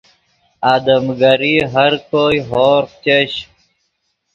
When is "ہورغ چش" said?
2.49-3.33